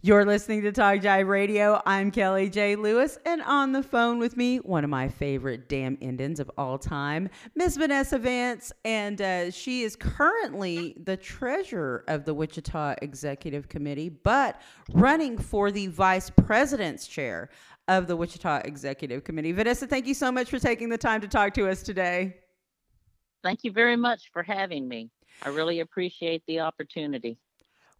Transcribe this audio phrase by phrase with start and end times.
[0.00, 1.82] You're listening to Talk Jive Radio.
[1.84, 2.76] I'm Kelly J.
[2.76, 6.78] Lewis, and on the phone with me, one of my favorite damn Indians of all
[6.78, 13.68] time, Miss Vanessa Vance, and uh, she is currently the treasurer of the Wichita Executive
[13.68, 17.50] Committee, but running for the vice president's chair
[17.88, 19.50] of the Wichita Executive Committee.
[19.50, 22.36] Vanessa, thank you so much for taking the time to talk to us today.
[23.42, 25.10] Thank you very much for having me.
[25.42, 27.36] I really appreciate the opportunity.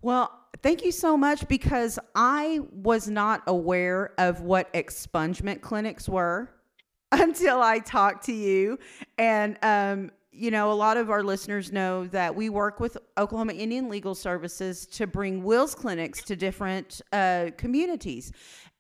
[0.00, 0.30] Well,
[0.62, 6.50] thank you so much because I was not aware of what expungement clinics were
[7.12, 8.79] until I talked to you.
[9.18, 13.54] And, um, you know, a lot of our listeners know that we work with Oklahoma
[13.54, 18.30] Indian Legal Services to bring wills clinics to different uh, communities.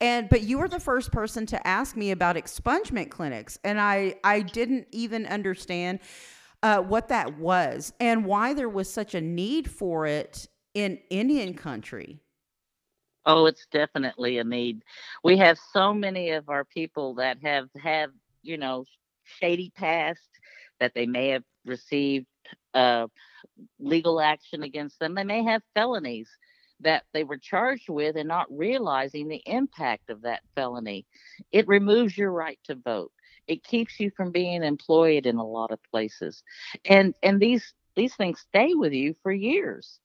[0.00, 4.14] And but you were the first person to ask me about expungement clinics, and I
[4.22, 5.98] I didn't even understand
[6.62, 10.46] uh, what that was and why there was such a need for it
[10.78, 12.20] in Indian country?
[13.26, 14.82] Oh, it's definitely a need.
[15.24, 18.10] We have so many of our people that have have
[18.42, 18.84] you know
[19.24, 20.28] shady past
[20.80, 22.26] that they may have received
[22.74, 23.06] uh,
[23.78, 25.14] legal action against them.
[25.14, 26.30] They may have felonies
[26.80, 31.06] that they were charged with and not realizing the impact of that felony.
[31.50, 33.12] It removes your right to vote.
[33.48, 36.42] It keeps you from being employed in a lot of places.
[36.84, 39.98] And and these these things stay with you for years.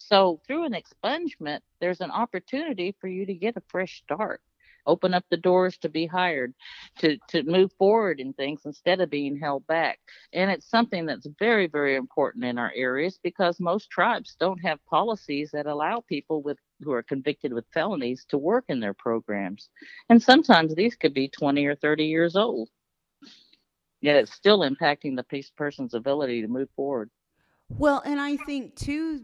[0.00, 4.40] So through an expungement, there's an opportunity for you to get a fresh start,
[4.86, 6.54] open up the doors to be hired,
[6.98, 10.00] to to move forward in things instead of being held back.
[10.32, 14.84] And it's something that's very very important in our areas because most tribes don't have
[14.86, 19.68] policies that allow people with who are convicted with felonies to work in their programs.
[20.08, 22.70] And sometimes these could be 20 or 30 years old.
[24.00, 27.10] Yet it's still impacting the person's ability to move forward.
[27.68, 29.20] Well, and I think too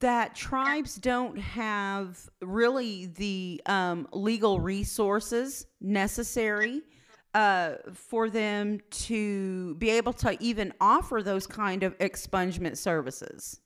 [0.00, 6.82] that tribes don't have really the um, legal resources necessary
[7.34, 13.60] uh, for them to be able to even offer those kind of expungement services.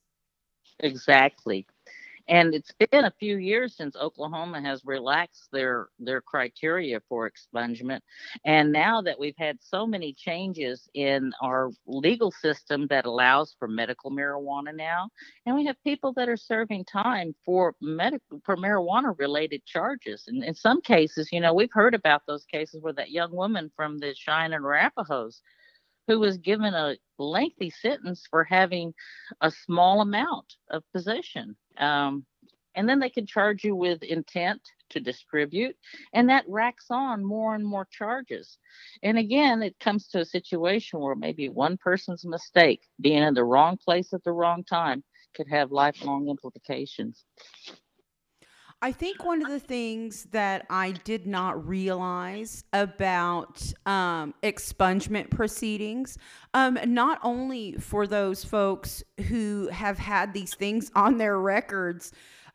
[0.81, 1.67] Exactly
[2.31, 8.01] and it's been a few years since Oklahoma has relaxed their their criteria for expungement.
[8.45, 13.67] And now that we've had so many changes in our legal system that allows for
[13.67, 15.09] medical marijuana now
[15.45, 20.25] and we have people that are serving time for medical for marijuana related charges.
[20.29, 23.73] And in some cases you know we've heard about those cases where that young woman
[23.75, 25.43] from the Cheyenne and Arapahoes
[26.07, 28.93] who was given a lengthy sentence for having
[29.41, 32.25] a small amount of possession um,
[32.75, 34.61] and then they can charge you with intent
[34.91, 35.77] to distribute,
[36.13, 38.59] and that racks on more and more charges.
[39.03, 43.45] And again, it comes to a situation where maybe one person's mistake, being in the
[43.45, 45.03] wrong place at the wrong time,
[45.35, 47.25] could have lifelong implications.
[48.83, 56.17] I think one of the things that I did not realize about um, expungement proceedings,
[56.55, 62.13] um, not only for those folks who have had these things on their records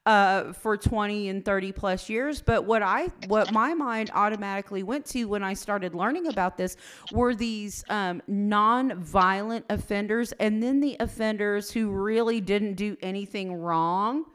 [0.07, 5.05] uh, for 20 and 30 plus years, but what I what my mind automatically went
[5.07, 6.75] to when I started learning about this
[7.11, 14.25] were these um, non-violent offenders, and then the offenders who really didn't do anything wrong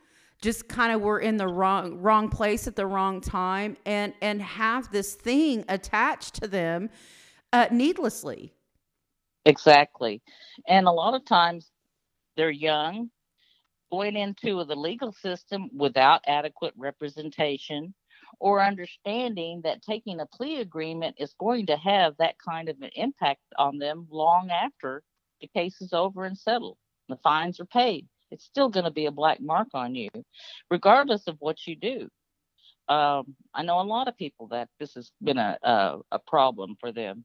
[0.40, 4.40] just kind of were in the wrong wrong place at the wrong time and and
[4.40, 6.90] have this thing attached to them
[7.52, 8.52] uh, needlessly.
[9.44, 10.22] Exactly.
[10.68, 11.70] And a lot of times
[12.36, 13.10] they're young
[13.90, 17.92] going into the legal system without adequate representation
[18.38, 22.90] or understanding that taking a plea agreement is going to have that kind of an
[22.94, 25.02] impact on them long after
[25.40, 26.76] the case is over and settled
[27.08, 30.08] the fines are paid it's still going to be a black mark on you,
[30.70, 32.08] regardless of what you do.
[32.88, 36.76] Um, I know a lot of people that this has been a, a, a problem
[36.80, 37.24] for them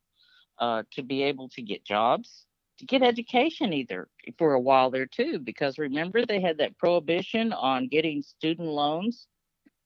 [0.59, 2.45] uh, to be able to get jobs,
[2.79, 4.07] to get education either
[4.37, 9.27] for a while there too, because remember they had that prohibition on getting student loans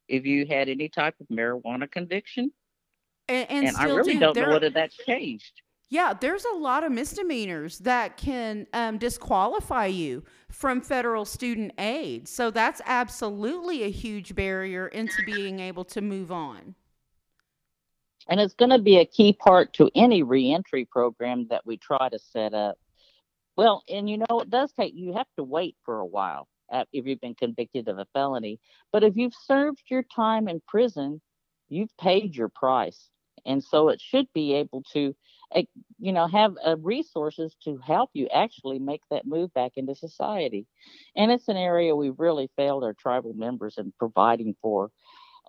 [0.08, 2.52] if you had any type of marijuana conviction.
[3.28, 4.20] And, and, and I really do.
[4.20, 5.62] not know whether that's changed.
[5.92, 12.28] Yeah, there's a lot of misdemeanors that can um, disqualify you from federal student aid.
[12.28, 16.76] So that's absolutely a huge barrier into being able to move on.
[18.28, 22.08] And it's going to be a key part to any reentry program that we try
[22.10, 22.78] to set up.
[23.58, 27.08] Well, and you know, it does take, you have to wait for a while if
[27.08, 28.60] you've been convicted of a felony.
[28.92, 31.20] But if you've served your time in prison,
[31.68, 33.10] you've paid your price.
[33.46, 35.16] And so it should be able to
[36.00, 40.66] you know, have uh, resources to help you actually make that move back into society.
[41.16, 44.92] And it's an area we really failed our tribal members in providing for.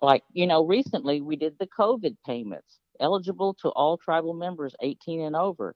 [0.01, 5.21] Like, you know, recently we did the COVID payments eligible to all tribal members 18
[5.21, 5.75] and over.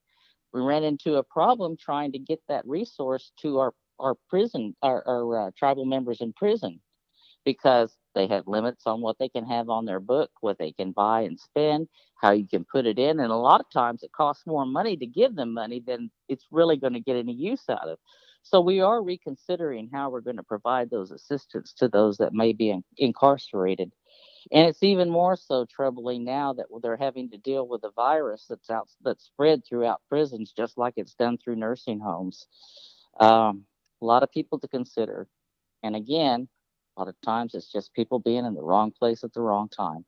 [0.54, 5.07] We ran into a problem trying to get that resource to our, our prison, our,
[5.07, 6.80] our uh, tribal members in prison
[7.45, 10.92] because they have limits on what they can have on their book, what they can
[10.92, 13.19] buy and spend, how you can put it in.
[13.19, 16.45] And a lot of times it costs more money to give them money than it's
[16.51, 18.00] really going to get any use out of.
[18.42, 22.53] So we are reconsidering how we're going to provide those assistance to those that may
[22.53, 23.92] be in- incarcerated.
[24.51, 28.45] And it's even more so troubling now that they're having to deal with a virus
[28.47, 32.45] that's out that's spread throughout prisons, just like it's done through nursing homes.
[33.19, 33.65] Um,
[34.01, 35.27] a lot of people to consider.
[35.81, 36.47] And again,
[36.95, 39.69] a lot of times it's just people being in the wrong place at the wrong
[39.69, 40.06] time.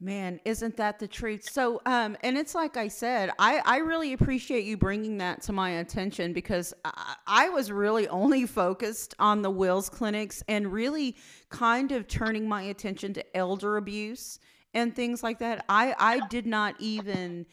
[0.00, 1.48] Man, isn't that the truth?
[1.50, 5.52] So, um, and it's like I said, I, I really appreciate you bringing that to
[5.52, 11.16] my attention because I, I was really only focused on the Wills clinics and really
[11.48, 14.38] kind of turning my attention to elder abuse
[14.72, 15.64] and things like that.
[15.68, 17.44] I, I did not even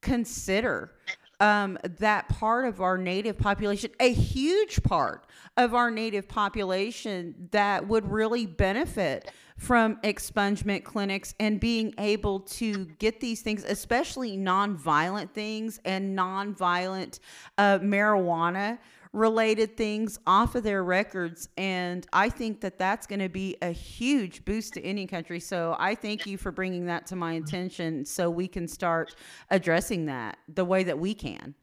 [0.00, 0.92] consider
[1.40, 5.26] um, that part of our native population, a huge part
[5.56, 12.86] of our native population that would really benefit from expungement clinics and being able to
[12.98, 17.20] get these things, especially nonviolent things and nonviolent
[17.58, 18.78] uh, marijuana
[19.12, 21.48] related things off of their records.
[21.56, 25.40] And I think that that's going to be a huge boost to Indian country.
[25.40, 29.16] So I thank you for bringing that to my attention so we can start
[29.50, 31.54] addressing that the way that we can.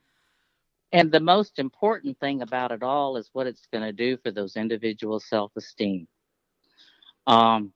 [0.92, 4.32] And the most important thing about it all is what it's going to do for
[4.32, 6.08] those individuals' self esteem.
[7.28, 7.74] Um,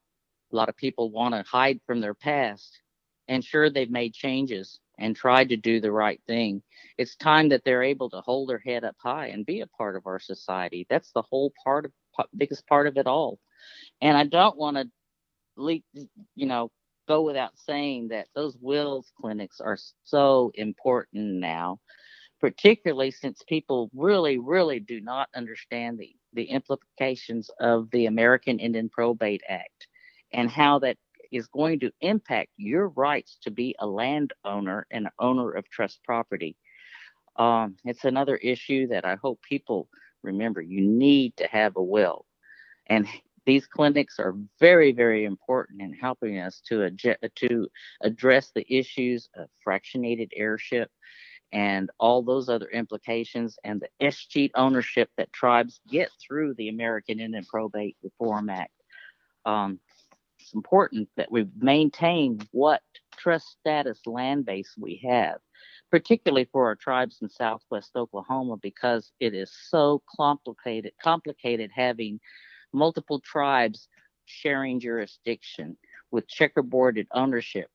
[0.51, 2.79] a lot of people want to hide from their past,
[3.27, 6.61] and sure, they've made changes and tried to do the right thing.
[6.97, 9.95] It's time that they're able to hold their head up high and be a part
[9.95, 10.85] of our society.
[10.89, 11.91] That's the whole part of
[12.37, 13.39] biggest part of it all.
[14.01, 14.89] And I don't want to
[15.57, 15.83] leak,
[16.35, 16.71] you know,
[17.07, 21.79] go without saying that those wills clinics are so important now,
[22.39, 28.89] particularly since people really, really do not understand the, the implications of the American Indian
[28.89, 29.87] Probate Act
[30.31, 30.97] and how that
[31.31, 36.55] is going to impact your rights to be a landowner and owner of trust property.
[37.37, 39.87] Um, it's another issue that I hope people
[40.23, 40.61] remember.
[40.61, 42.25] You need to have a will.
[42.87, 43.07] And
[43.45, 47.67] these clinics are very, very important in helping us to, adge- to
[48.01, 50.91] address the issues of fractionated heirship
[51.51, 57.19] and all those other implications and the escheat ownership that tribes get through the American
[57.19, 58.71] Indian Probate Reform Act.
[59.45, 59.79] Um,
[60.41, 62.81] it's important that we maintain what
[63.17, 65.37] trust status land base we have,
[65.91, 72.19] particularly for our tribes in southwest Oklahoma, because it is so complicated, complicated having
[72.73, 73.87] multiple tribes
[74.25, 75.77] sharing jurisdiction
[76.09, 77.69] with checkerboarded ownership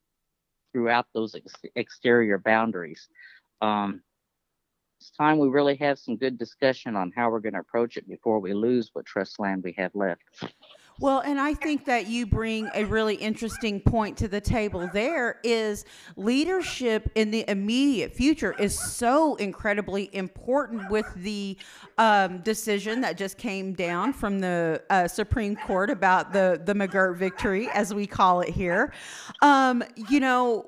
[0.73, 3.09] throughout those ex- exterior boundaries.
[3.61, 4.03] Um,
[5.01, 8.09] it's time we really have some good discussion on how we're going to approach it
[8.09, 10.23] before we lose what trust land we have left.
[10.99, 15.41] Well, and I think that you bring a really interesting point to the table there
[15.45, 15.85] is
[16.17, 21.59] leadership in the immediate future is so incredibly important with the
[21.99, 27.17] um, decision that just came down from the uh, Supreme Court about the, the McGirt
[27.17, 28.95] victory, as we call it here.
[29.43, 30.67] Um, you know,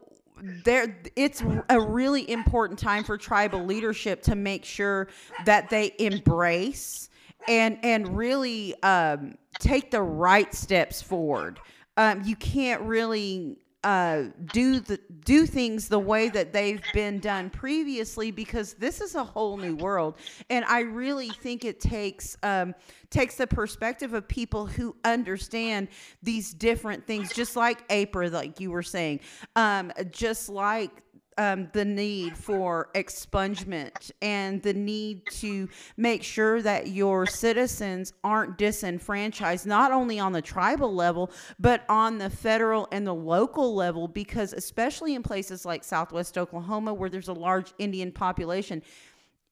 [0.64, 5.08] there it's a really important time for tribal leadership to make sure
[5.47, 7.08] that they embrace
[7.47, 11.61] and and really um, take the right steps forward.
[11.97, 17.49] Um, you can't really uh, do the do things the way that they've been done
[17.49, 20.16] previously because this is a whole new world,
[20.50, 22.75] and I really think it takes um,
[23.11, 25.88] takes the perspective of people who understand
[26.23, 29.21] these different things, just like APRA, like you were saying,
[29.54, 31.02] um, just like
[31.38, 38.59] um, the need for expungement and the need to make sure that your citizens aren't
[38.59, 44.09] disenfranchised, not only on the tribal level, but on the federal and the local level,
[44.09, 48.83] because especially in places like Southwest Oklahoma, where there's a large Indian population,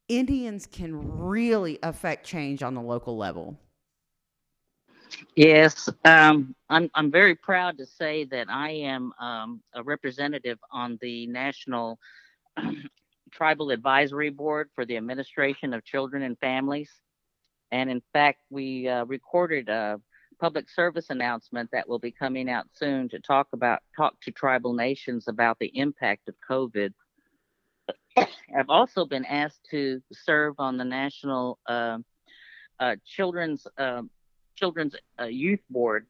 [0.09, 3.57] Indians can really affect change on the local level.
[5.35, 6.91] Yes, um, I'm.
[6.95, 11.99] I'm very proud to say that I am um, a representative on the National
[13.33, 16.91] Tribal Advisory Board for the Administration of Children and Families,
[17.71, 20.01] and in fact, we uh, recorded a
[20.41, 24.75] public service announcement that will be coming out soon to talk about talk to tribal
[24.75, 26.93] nations about the impact of COVID
[28.57, 31.99] I've also been asked to serve on the National uh,
[32.81, 34.03] uh, Children's uh,
[34.57, 36.07] Children's uh, Youth Board,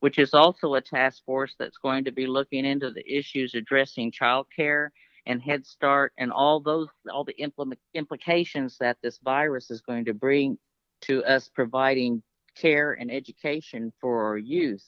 [0.00, 4.12] which is also a task force that's going to be looking into the issues addressing
[4.12, 4.92] child care
[5.26, 10.06] and Head Start and all those all the impl- implications that this virus is going
[10.06, 10.58] to bring
[11.02, 12.22] to us providing
[12.56, 14.84] care and education for our youth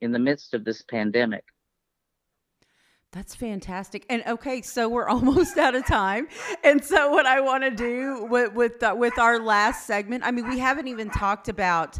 [0.00, 1.44] in the midst of this pandemic.
[3.12, 4.06] That's fantastic.
[4.08, 6.28] And okay, so we're almost out of time.
[6.62, 10.48] And so what I want to do with with, with our last segment, I mean,
[10.48, 11.98] we haven't even talked about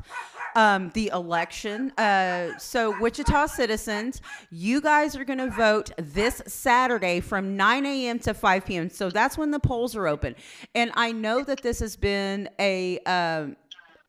[0.54, 1.92] um, the election.
[1.98, 8.18] Uh, so Wichita citizens, you guys are going to vote this Saturday from 9 a.m.
[8.20, 8.90] to 5 p.m.
[8.90, 10.34] So that's when the polls are open.
[10.74, 13.56] And I know that this has been a um,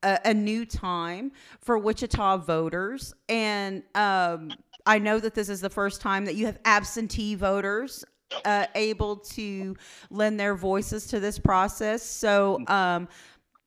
[0.03, 3.13] a, a, new time for Wichita voters.
[3.29, 4.51] And um,
[4.86, 8.03] I know that this is the first time that you have absentee voters
[8.45, 9.75] uh, able to
[10.10, 12.01] lend their voices to this process.
[12.03, 13.07] So um,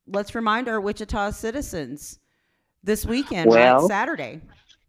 [0.06, 2.18] let's remind our Wichita citizens
[2.84, 3.88] this weekend, well, right?
[3.88, 4.40] Saturday.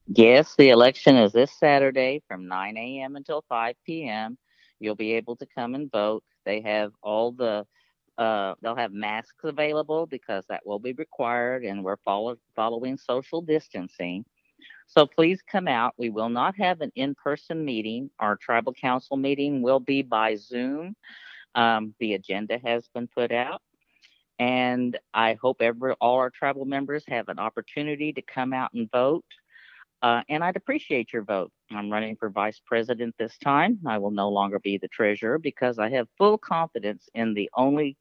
[0.08, 3.16] Yes, the election is this Saturday from 9 a.m.
[3.16, 4.38] until 5 p.m.
[4.80, 6.24] You'll be able to come and vote.
[6.46, 7.66] They have all the
[8.18, 13.42] uh, they'll have masks available because that will be required, and we're follow, following social
[13.42, 14.24] distancing.
[14.88, 15.96] So please come out.
[15.98, 18.10] We will not have an in person meeting.
[18.20, 20.96] Our tribal council meeting will be by Zoom.
[21.56, 23.62] Um, the agenda has been put out.
[24.39, 28.89] And I hope every, all our tribal members have an opportunity to come out and
[28.92, 29.25] vote.
[30.01, 31.51] Uh, and I'd appreciate your vote.
[31.72, 33.80] I'm running for vice president this time.
[33.88, 37.98] I will no longer be the treasurer because I have full confidence in the only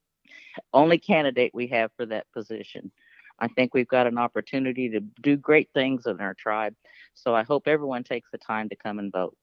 [0.73, 2.91] only candidate we have for that position.
[3.39, 6.75] I think we've got an opportunity to do great things in our tribe.
[7.15, 9.37] So I hope everyone takes the time to come and vote.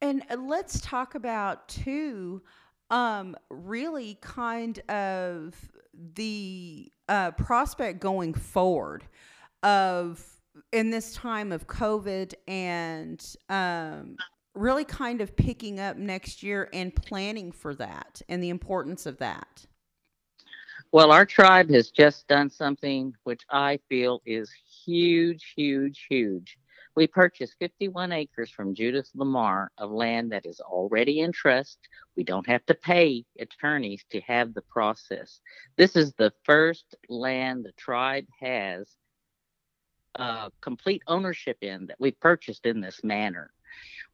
[0.00, 2.42] And let's talk about, too,
[2.92, 5.56] um, really kind of
[6.14, 9.04] the uh, prospect going forward
[9.62, 10.24] of
[10.72, 14.16] in this time of COVID and um,
[14.54, 19.18] really kind of picking up next year and planning for that and the importance of
[19.18, 19.66] that?
[20.92, 24.50] Well, our tribe has just done something which I feel is
[24.84, 26.58] huge, huge, huge.
[26.94, 31.78] We purchased 51 acres from Judith Lamar of land that is already in trust.
[32.16, 35.40] We don't have to pay attorneys to have the process.
[35.76, 38.86] This is the first land the tribe has
[40.16, 43.50] uh, complete ownership in that we purchased in this manner.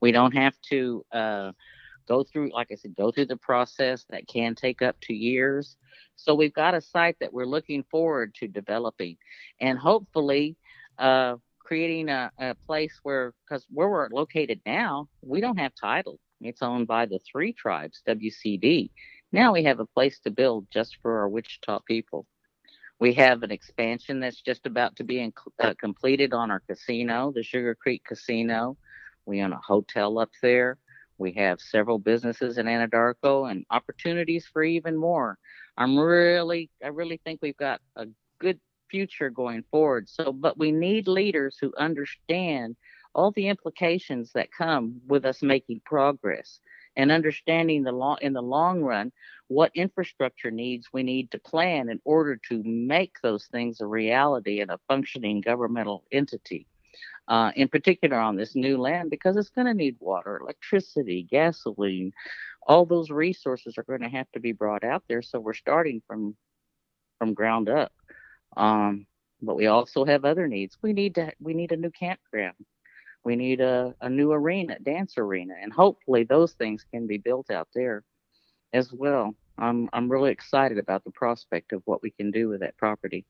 [0.00, 1.52] We don't have to uh,
[2.06, 5.76] go through, like I said, go through the process that can take up to years.
[6.14, 9.16] So we've got a site that we're looking forward to developing,
[9.60, 10.56] and hopefully.
[10.96, 11.36] Uh,
[11.68, 16.18] creating a, a place where, because where we're located now, we don't have title.
[16.40, 18.90] It's owned by the three tribes, WCD.
[19.32, 22.24] Now we have a place to build just for our Wichita people.
[22.98, 27.32] We have an expansion that's just about to be in, uh, completed on our casino,
[27.34, 28.78] the Sugar Creek Casino.
[29.26, 30.78] We own a hotel up there.
[31.18, 35.36] We have several businesses in Anadarko and opportunities for even more.
[35.76, 38.06] I'm really, I really think we've got a
[38.40, 38.58] good
[38.90, 40.08] future going forward.
[40.08, 42.76] So, but we need leaders who understand
[43.14, 46.60] all the implications that come with us making progress
[46.96, 49.10] and understanding the long in the long run
[49.48, 54.60] what infrastructure needs we need to plan in order to make those things a reality
[54.60, 56.66] in a functioning governmental entity
[57.28, 62.12] uh, in particular on this new land because it's going to need water, electricity, gasoline.
[62.66, 65.22] All those resources are going to have to be brought out there.
[65.22, 66.36] So we're starting from
[67.18, 67.92] from ground up.
[68.56, 69.06] Um,
[69.42, 70.76] but we also have other needs.
[70.82, 72.56] We need to we need a new campground.
[73.24, 77.50] We need a, a new arena, dance arena, and hopefully those things can be built
[77.50, 78.04] out there
[78.72, 79.34] as well.
[79.58, 83.24] I'm I'm really excited about the prospect of what we can do with that property.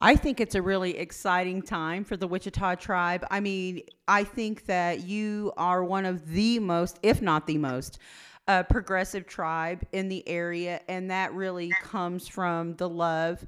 [0.00, 3.24] I think it's a really exciting time for the Wichita tribe.
[3.30, 7.98] I mean, I think that you are one of the most, if not the most,
[8.48, 13.46] uh, progressive tribe in the area, and that really comes from the love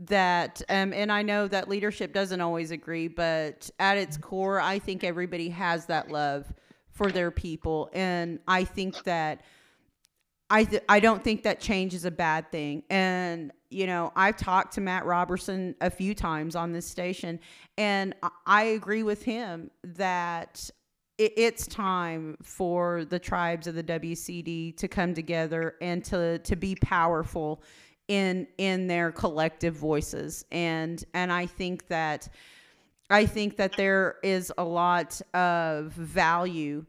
[0.00, 4.78] that um, and i know that leadership doesn't always agree but at its core i
[4.78, 6.52] think everybody has that love
[6.90, 9.42] for their people and i think that
[10.50, 12.82] I th- I don't think that change is a bad thing.
[12.88, 17.38] And you know, I've talked to Matt Robertson a few times on this station,
[17.76, 18.14] and
[18.46, 20.70] I agree with him that
[21.18, 26.76] it's time for the tribes of the WCD to come together and to to be
[26.76, 27.62] powerful
[28.08, 30.44] in in their collective voices.
[30.50, 32.28] And and I think that
[33.10, 36.84] I think that there is a lot of value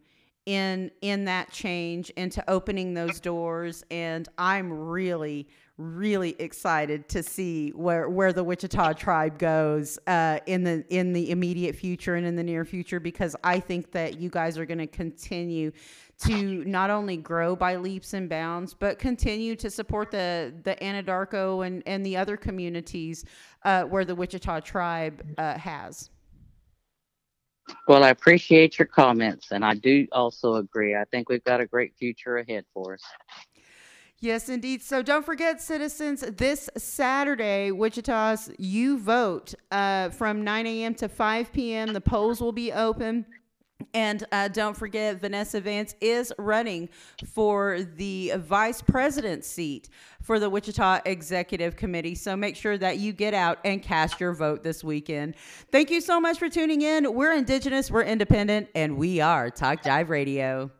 [0.45, 5.47] in in that change into opening those doors and i'm really
[5.79, 11.31] really excited to see where where the Wichita tribe goes uh, in the in the
[11.31, 14.79] immediate future and in the near future because I think that you guys are going
[14.79, 15.71] to continue
[16.19, 21.65] to not only grow by leaps and bounds but continue to support the the Anadarko
[21.65, 23.25] and and the other communities
[23.63, 26.09] uh, where the Wichita tribe uh, has.
[27.87, 30.95] Well, I appreciate your comments, and I do also agree.
[30.95, 33.03] I think we've got a great future ahead for us.
[34.21, 34.81] Yes, indeed.
[34.81, 40.95] So don't forget, citizens, this Saturday, Wichita's You Vote uh, from 9 a.m.
[40.95, 41.93] to 5 p.m.
[41.93, 43.25] The polls will be open.
[43.93, 46.89] And uh, don't forget, Vanessa Vance is running
[47.25, 49.89] for the vice president seat
[50.21, 52.15] for the Wichita Executive Committee.
[52.15, 55.35] So make sure that you get out and cast your vote this weekend.
[55.71, 57.13] Thank you so much for tuning in.
[57.13, 60.71] We're Indigenous, we're independent, and we are Talk Jive Radio.